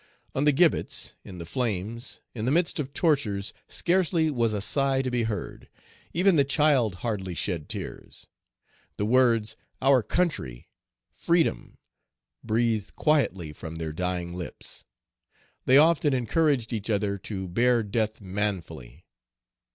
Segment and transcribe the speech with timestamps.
[0.33, 5.03] On the gibbets, in the flames, in the midst of tortures, scarcely was a sigh
[5.03, 5.69] to be heard;
[6.11, 8.25] even the child hardly shed tears.
[8.97, 10.69] The words "our country,"
[11.11, 11.77] "freedom,"
[12.43, 14.85] breathed quietly from their dying lips.
[15.67, 19.05] They often encouraged each other to bear death manfully.